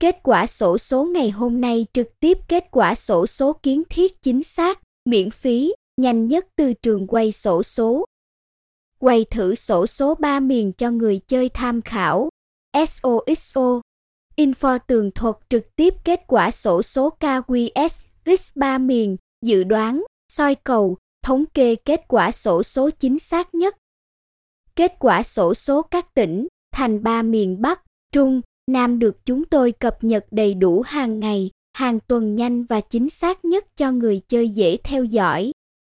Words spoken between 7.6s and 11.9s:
số. Quay thử sổ số 3 miền cho người chơi tham